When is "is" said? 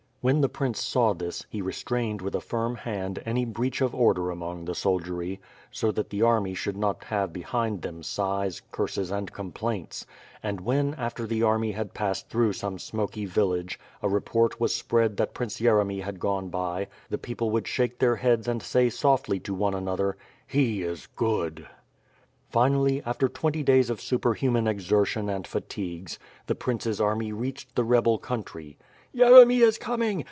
20.83-21.07, 29.61-29.77